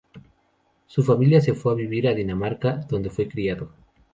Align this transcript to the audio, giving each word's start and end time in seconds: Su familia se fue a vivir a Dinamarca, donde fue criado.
Su 0.87 1.03
familia 1.03 1.41
se 1.41 1.53
fue 1.53 1.73
a 1.73 1.75
vivir 1.75 2.07
a 2.07 2.15
Dinamarca, 2.15 2.77
donde 2.89 3.11
fue 3.11 3.27
criado. 3.27 3.69